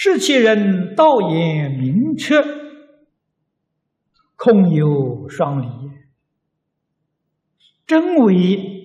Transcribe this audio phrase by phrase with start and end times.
[0.00, 2.36] 是其人道也明确，
[4.36, 5.66] 空有双离。
[7.84, 8.32] 真为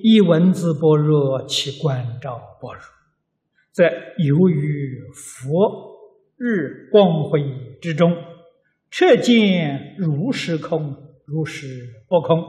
[0.02, 2.82] 一文字般若，其观照般若，
[3.72, 5.52] 则由于佛
[6.36, 7.44] 日光辉
[7.80, 8.12] 之中，
[8.90, 12.44] 彻见如是空，如是不空，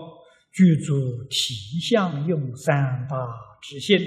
[0.50, 0.94] 具足
[1.28, 3.28] 体相用三大
[3.60, 3.98] 之心，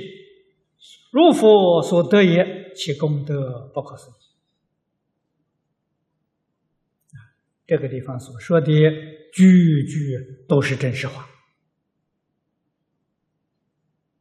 [1.11, 4.26] 如佛所得也，其功德不可思议。
[7.67, 8.67] 这个地方所说的
[9.33, 11.27] 句句都是真实话。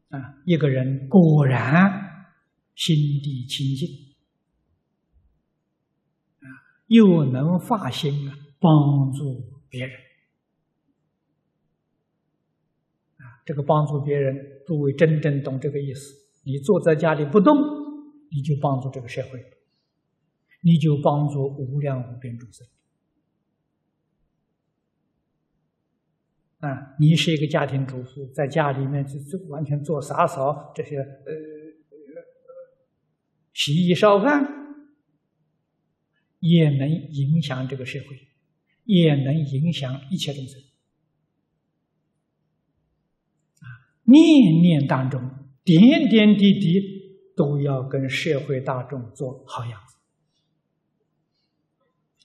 [0.08, 1.88] 啊，一个人果然
[2.74, 3.88] 心地清净，
[6.40, 6.46] 啊，
[6.88, 9.96] 又能发心啊，帮助别人，
[13.44, 14.34] 这个帮助别人，
[14.66, 16.14] 诸位真正懂这个意思。
[16.44, 17.56] 你坐在家里不动，
[18.30, 19.44] 你就帮助这个社会，
[20.62, 22.66] 你就帮助无量无边众生。
[26.58, 31.32] 啊，你是一个家庭主妇，在家里面就就完全做洒扫这些呃，
[33.52, 34.42] 洗衣烧饭，
[36.40, 38.06] 也能影响这个社会，
[38.84, 40.58] 也能影响一切众生。
[43.60, 43.68] 啊，
[44.04, 45.20] 念念当中，
[45.62, 46.80] 点点滴滴
[47.36, 49.96] 都要跟社会大众做好样子。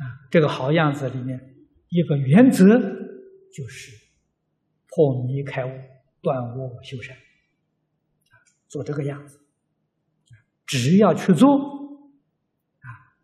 [0.02, 2.80] 啊，这个好样子里面一个原则
[3.54, 4.00] 就是。
[4.94, 5.72] 破迷开悟，
[6.22, 7.18] 断恶修善，
[8.68, 9.40] 做这个样子，
[10.66, 11.58] 只要去做，
[12.82, 13.16] 啊，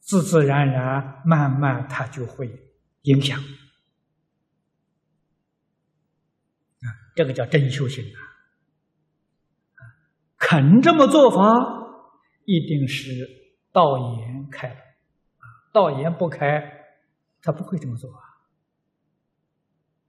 [0.00, 2.50] 自自然然，慢慢它就会
[3.02, 3.38] 影响，
[6.80, 8.18] 啊，这个叫真修行啊，
[10.38, 11.44] 肯这么做法，
[12.46, 13.28] 一定是
[13.70, 16.96] 道眼开了，啊，道眼不开，
[17.42, 18.29] 他不会这么做啊。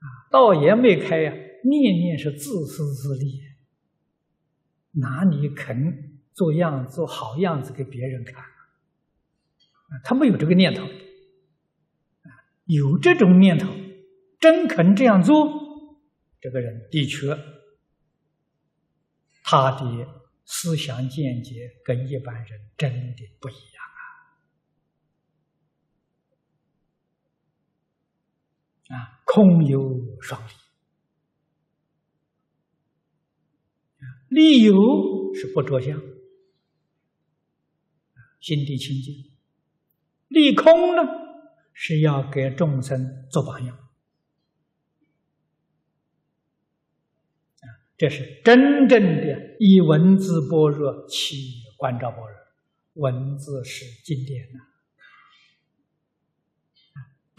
[0.01, 1.31] 啊道也没开呀，
[1.63, 3.41] 念念是自私自利，
[4.91, 8.44] 哪里肯做样做好样子给别人看？
[8.44, 10.88] 啊，他没有这个念头，
[12.66, 13.67] 有这种念头，
[14.39, 15.97] 真肯这样做，
[16.39, 17.38] 这个人的确，
[19.44, 20.07] 他的
[20.45, 23.91] 思想见解跟一般人真的不一样。
[28.91, 29.79] 啊，空有
[30.22, 30.52] 双利，
[34.28, 34.74] 利有
[35.34, 35.97] 是不着相，
[38.40, 39.31] 心地清净；
[40.28, 41.03] 利空呢，
[41.74, 43.78] 是要给众生做榜样。
[47.97, 51.35] 这是真正的以文字般若起
[51.78, 52.35] 观照般若，
[52.94, 54.71] 文字是经典呐。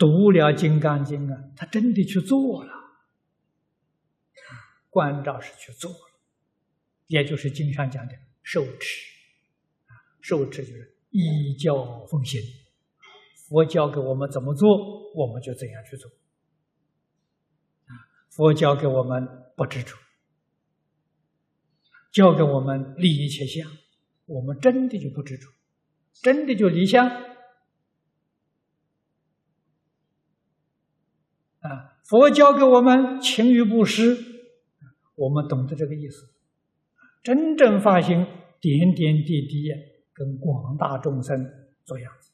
[0.03, 2.73] 读了《金刚经》啊，他真的去做了，
[4.91, 6.21] 关照是去做了，
[7.07, 9.07] 也就是经上讲的受持，
[9.87, 12.41] 啊，受持就是依教奉行，
[13.47, 14.69] 佛教给我们怎么做，
[15.15, 16.11] 我们就怎样去做，
[18.31, 19.25] 佛教给我们
[19.57, 19.97] 不执着，
[22.11, 23.71] 教给我们利一切相，
[24.25, 25.49] 我们真的就不执着，
[26.15, 27.31] 真的就离相。
[31.63, 34.19] 啊，佛教给我们勤于布施，
[35.15, 36.29] 我们懂得这个意思。
[37.23, 38.27] 真正发心，
[38.61, 39.71] 点点滴滴
[40.13, 41.51] 跟广大众生
[41.87, 42.31] 做样子，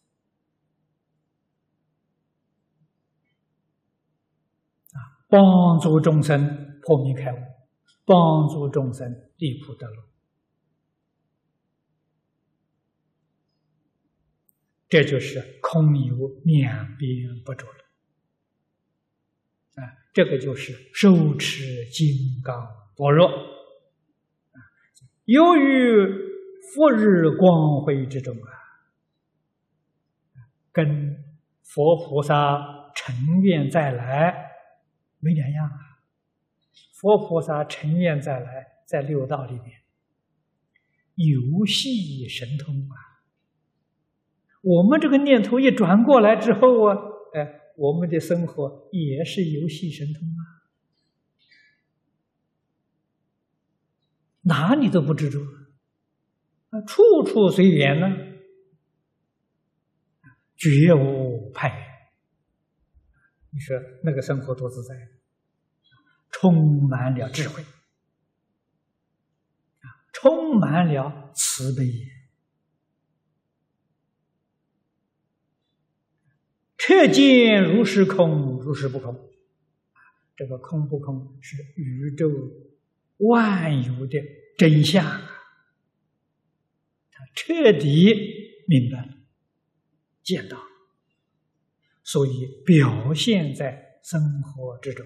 [4.94, 7.36] 啊，帮助众生破迷开悟，
[8.04, 10.02] 帮助众生离苦得乐，
[14.88, 17.87] 这就是空有两边不着了。
[20.18, 22.66] 这个就是手持金刚
[22.96, 23.30] 般若，
[25.26, 26.08] 由于
[26.74, 28.50] 复日光辉之中啊，
[30.72, 31.22] 跟
[31.62, 34.34] 佛菩萨成愿再来
[35.20, 35.78] 没两样啊。
[36.94, 39.82] 佛菩萨成愿再来，在六道里面
[41.14, 43.22] 游戏神通啊。
[44.62, 46.96] 我们这个念头一转过来之后啊，
[47.34, 47.57] 哎。
[47.78, 50.42] 我们的生活也是游戏神通啊，
[54.42, 55.38] 哪里都不执着，
[56.70, 58.08] 啊，处处随缘呢，
[60.56, 61.68] 绝无派。
[61.68, 61.86] 缘。
[63.50, 64.94] 你说那个生活多自在，
[66.30, 71.84] 充满了智慧，啊，充满了慈悲，
[76.78, 79.28] 彻见如是空，如是不空。
[80.36, 82.30] 这个空不空是宇宙
[83.16, 84.22] 万有的
[84.56, 85.04] 真相，
[87.10, 88.14] 他彻底
[88.68, 89.08] 明白了、
[90.22, 90.56] 见到，
[92.04, 95.04] 所以表现在生活之中，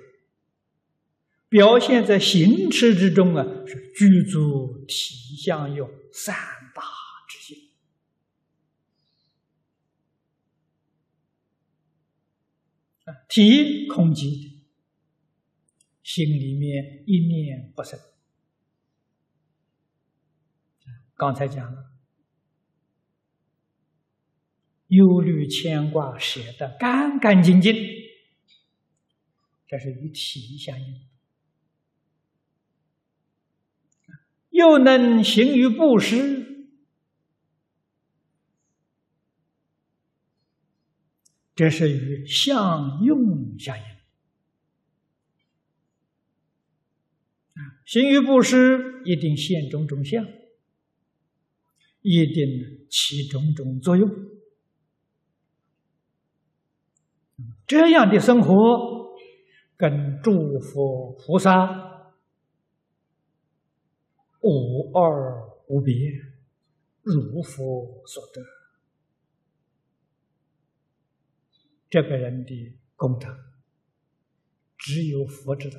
[1.48, 6.34] 表现在行持之中啊，是具足体相用三
[6.74, 6.82] 大
[7.26, 7.56] 之性
[13.28, 14.50] 体空寂。
[16.02, 17.98] 心里面一念不生，
[21.14, 21.92] 刚才讲了，
[24.88, 27.72] 忧虑牵挂写得干干净净，
[29.68, 31.06] 这是与体相应，
[34.50, 36.51] 又能行于布施，
[41.54, 43.84] 这是与相用相应。
[47.84, 50.24] 行于布施，一定现种种相，
[52.00, 54.08] 一定起种种作用。
[57.66, 59.14] 这样的生活，
[59.76, 62.12] 跟诸佛菩萨
[64.40, 65.94] 无二无别，
[67.02, 68.61] 如佛所得。
[71.92, 73.28] 这个人的功德，
[74.78, 75.78] 只有佛知道。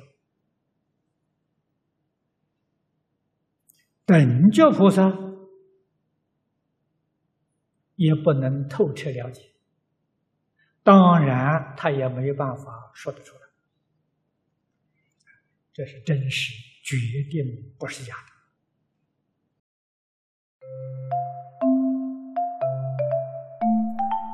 [4.04, 5.02] 等觉菩萨
[7.96, 9.42] 也不能透彻了解，
[10.84, 13.40] 当然他也没有办法说得出来，
[15.72, 16.52] 这是真实，
[16.84, 16.96] 决
[17.28, 18.32] 定不是假的。